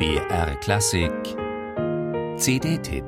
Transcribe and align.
BR 0.00 0.56
Klassik 0.60 1.12
CD-Tipp 2.38 3.04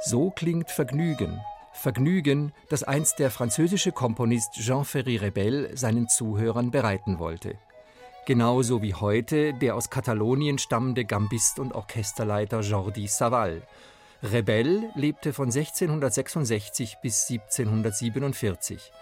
So 0.00 0.30
klingt 0.30 0.68
Vergnügen. 0.72 1.40
Vergnügen, 1.78 2.52
das 2.68 2.82
einst 2.82 3.18
der 3.20 3.30
französische 3.30 3.92
Komponist 3.92 4.54
Jean-Ferry 4.54 5.16
Rebel 5.16 5.70
seinen 5.76 6.08
Zuhörern 6.08 6.70
bereiten 6.70 7.18
wollte. 7.18 7.56
Genauso 8.26 8.82
wie 8.82 8.94
heute 8.94 9.54
der 9.54 9.74
aus 9.74 9.88
Katalonien 9.88 10.58
stammende 10.58 11.04
Gambist 11.04 11.58
und 11.58 11.72
Orchesterleiter 11.72 12.60
Jordi 12.60 13.06
Savall. 13.06 13.62
Rebel 14.22 14.90
lebte 14.96 15.32
von 15.32 15.46
1666 15.46 16.96
bis 17.00 17.30
1747. 17.30 18.92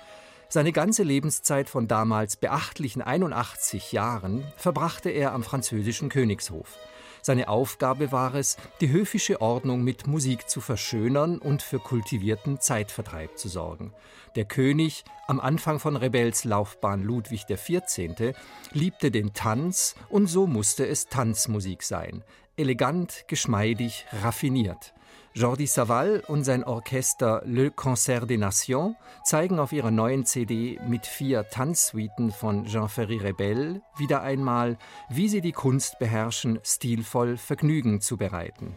Seine 0.49 0.71
ganze 0.71 1.03
Lebenszeit 1.03 1.69
von 1.69 1.89
damals 1.89 2.37
beachtlichen 2.37 3.03
81 3.03 3.93
Jahren 3.93 4.45
verbrachte 4.57 5.11
er 5.11 5.33
am 5.33 5.43
französischen 5.43 6.09
Königshof. 6.09 6.79
Seine 7.27 7.49
Aufgabe 7.49 8.13
war 8.13 8.37
es, 8.37 8.57
die 8.81 8.89
höfische 8.89 9.41
Ordnung 9.41 9.83
mit 9.83 10.07
Musik 10.07 10.49
zu 10.49 10.61
verschönern 10.61 11.39
und 11.39 11.61
für 11.61 11.81
kultivierten 11.81 12.61
Zeitvertreib 12.61 13.37
zu 13.37 13.49
sorgen. 13.49 13.93
Der 14.37 14.45
König, 14.45 15.03
am 15.27 15.41
Anfang 15.41 15.81
von 15.81 15.97
Rebels 15.97 16.45
Laufbahn 16.45 17.03
Ludwig 17.03 17.47
XIV., 17.49 18.33
liebte 18.71 19.11
den 19.11 19.35
Tanz 19.35 19.97
und 20.09 20.29
so 20.29 20.47
musste 20.47 20.87
es 20.87 21.09
Tanzmusik 21.09 21.83
sein. 21.83 22.23
Elegant, 22.59 23.25
geschmeidig, 23.29 24.07
raffiniert. 24.23 24.95
Jordi 25.35 25.67
Savall 25.67 26.23
und 26.27 26.45
sein 26.45 26.65
Orchester 26.65 27.43
Le 27.45 27.71
Concert 27.71 28.31
des 28.31 28.39
Nations 28.39 28.97
zeigen 29.25 29.59
auf 29.59 29.73
ihrer 29.73 29.91
neuen 29.91 30.25
CD 30.25 30.81
mit 30.89 31.07
vier 31.07 31.51
Tanzsuiten 31.51 32.31
von 32.33 32.65
Jean-Ferry 32.65 33.19
Rebel 33.19 33.83
wieder 33.99 34.23
einmal, 34.23 34.79
wie 35.11 35.29
sie 35.29 35.43
die 35.43 35.53
Kunst 35.53 35.99
beherrschen, 35.99 36.59
stilvoll 36.63 37.37
Vergnügen 37.37 38.01
zu 38.01 38.17
bereiten. 38.17 38.75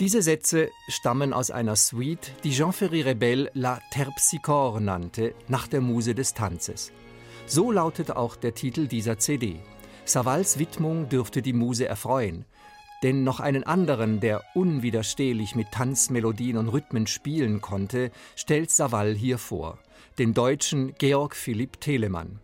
Diese 0.00 0.22
Sätze 0.22 0.70
stammen 0.86 1.32
aus 1.32 1.50
einer 1.50 1.74
Suite, 1.74 2.30
die 2.44 2.52
Jean-Ferry 2.52 3.02
Rebel 3.02 3.50
La 3.54 3.80
Terpsichore 3.90 4.80
nannte, 4.80 5.34
nach 5.48 5.66
der 5.66 5.80
Muse 5.80 6.14
des 6.14 6.34
Tanzes. 6.34 6.92
So 7.46 7.72
lautet 7.72 8.12
auch 8.12 8.36
der 8.36 8.54
Titel 8.54 8.86
dieser 8.86 9.18
CD. 9.18 9.56
Savals 10.04 10.60
Widmung 10.60 11.08
dürfte 11.08 11.42
die 11.42 11.52
Muse 11.52 11.86
erfreuen, 11.86 12.44
denn 13.02 13.24
noch 13.24 13.40
einen 13.40 13.64
anderen, 13.64 14.20
der 14.20 14.44
unwiderstehlich 14.54 15.56
mit 15.56 15.72
Tanzmelodien 15.72 16.58
und 16.58 16.68
Rhythmen 16.68 17.08
spielen 17.08 17.60
konnte, 17.60 18.12
stellt 18.36 18.70
Savall 18.70 19.16
hier 19.16 19.38
vor, 19.38 19.80
den 20.20 20.32
deutschen 20.32 20.94
Georg 20.94 21.34
Philipp 21.34 21.80
Telemann. 21.80 22.38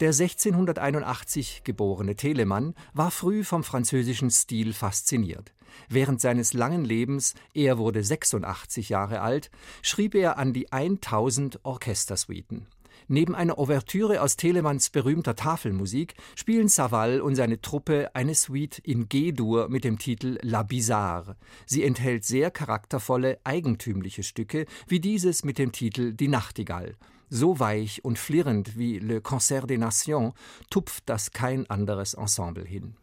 Der 0.00 0.10
1681 0.10 1.62
geborene 1.64 2.16
Telemann 2.16 2.74
war 2.92 3.10
früh 3.10 3.44
vom 3.44 3.64
französischen 3.64 4.30
Stil 4.30 4.74
fasziniert. 4.74 5.54
Während 5.88 6.20
seines 6.20 6.52
langen 6.52 6.84
Lebens, 6.84 7.34
er 7.54 7.78
wurde 7.78 8.02
86 8.02 8.88
Jahre 8.88 9.20
alt, 9.20 9.50
schrieb 9.82 10.14
er 10.14 10.38
an 10.38 10.52
die 10.52 10.72
1000 10.72 11.64
Orchestersuiten. 11.64 12.66
Neben 13.08 13.34
einer 13.34 13.58
Ouvertüre 13.58 14.20
aus 14.22 14.36
Telemanns 14.36 14.90
berühmter 14.90 15.36
Tafelmusik 15.36 16.14
spielen 16.34 16.68
Savall 16.68 17.20
und 17.20 17.34
seine 17.34 17.60
Truppe 17.60 18.14
eine 18.14 18.34
Suite 18.34 18.78
in 18.78 19.08
G-Dur 19.08 19.68
mit 19.68 19.84
dem 19.84 19.98
Titel 19.98 20.38
La 20.42 20.62
Bizarre. 20.62 21.36
Sie 21.66 21.82
enthält 21.82 22.24
sehr 22.24 22.50
charaktervolle, 22.50 23.38
eigentümliche 23.44 24.22
Stücke, 24.22 24.66
wie 24.86 25.00
dieses 25.00 25.44
mit 25.44 25.58
dem 25.58 25.72
Titel 25.72 26.12
Die 26.12 26.28
Nachtigall. 26.28 26.96
So 27.28 27.58
weich 27.58 28.04
und 28.04 28.18
flirrend 28.18 28.76
wie 28.76 28.98
Le 28.98 29.20
Concert 29.20 29.70
des 29.70 29.78
Nations 29.78 30.34
tupft 30.70 31.04
das 31.06 31.30
kein 31.30 31.68
anderes 31.70 32.14
Ensemble 32.14 32.64
hin. 32.64 32.94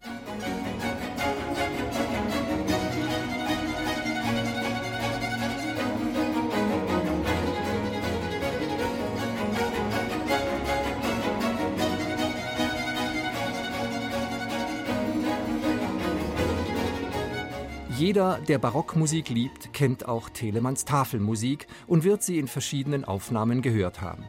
Jeder, 18.00 18.40
der 18.48 18.60
Barockmusik 18.60 19.28
liebt, 19.28 19.74
kennt 19.74 20.08
auch 20.08 20.30
Telemanns 20.30 20.86
Tafelmusik 20.86 21.68
und 21.86 22.06
wird 22.06 22.24
sie 22.24 22.40
in 22.40 22.48
verschiedenen 22.48 23.04
Aufnahmen 23.04 23.62
gehört 23.62 24.00
haben. 24.00 24.24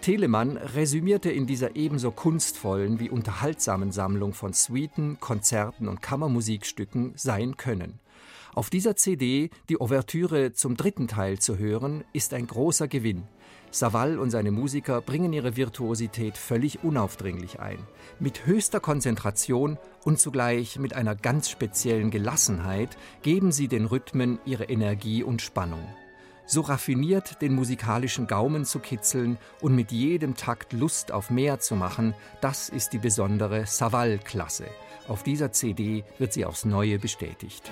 Telemann 0.00 0.56
resümierte 0.56 1.30
in 1.30 1.46
dieser 1.46 1.76
ebenso 1.76 2.10
kunstvollen 2.10 2.98
wie 2.98 3.10
unterhaltsamen 3.10 3.92
Sammlung 3.92 4.32
von 4.32 4.52
Suiten, 4.52 5.18
Konzerten 5.20 5.86
und 5.86 6.02
Kammermusikstücken 6.02 7.12
sein 7.14 7.56
Können. 7.56 8.00
Auf 8.54 8.70
dieser 8.70 8.94
CD 8.94 9.50
die 9.68 9.80
Ouvertüre 9.80 10.52
zum 10.52 10.76
dritten 10.76 11.08
Teil 11.08 11.40
zu 11.40 11.58
hören, 11.58 12.04
ist 12.12 12.32
ein 12.34 12.46
großer 12.46 12.86
Gewinn. 12.86 13.24
Savall 13.72 14.16
und 14.20 14.30
seine 14.30 14.52
Musiker 14.52 15.00
bringen 15.00 15.32
ihre 15.32 15.56
Virtuosität 15.56 16.38
völlig 16.38 16.84
unaufdringlich 16.84 17.58
ein. 17.58 17.78
Mit 18.20 18.46
höchster 18.46 18.78
Konzentration 18.78 19.76
und 20.04 20.20
zugleich 20.20 20.78
mit 20.78 20.94
einer 20.94 21.16
ganz 21.16 21.50
speziellen 21.50 22.12
Gelassenheit 22.12 22.96
geben 23.22 23.50
sie 23.50 23.66
den 23.66 23.86
Rhythmen 23.86 24.38
ihre 24.44 24.64
Energie 24.64 25.24
und 25.24 25.42
Spannung. 25.42 25.84
So 26.46 26.60
raffiniert 26.60 27.42
den 27.42 27.54
musikalischen 27.54 28.28
Gaumen 28.28 28.64
zu 28.64 28.78
kitzeln 28.78 29.36
und 29.62 29.74
mit 29.74 29.90
jedem 29.90 30.36
Takt 30.36 30.72
Lust 30.72 31.10
auf 31.10 31.30
mehr 31.30 31.58
zu 31.58 31.74
machen, 31.74 32.14
das 32.40 32.68
ist 32.68 32.92
die 32.92 32.98
besondere 32.98 33.66
Savall-Klasse. 33.66 34.66
Auf 35.06 35.22
dieser 35.22 35.52
CD 35.52 36.04
wird 36.18 36.32
sie 36.32 36.44
aufs 36.44 36.64
Neue 36.64 36.98
bestätigt. 36.98 37.70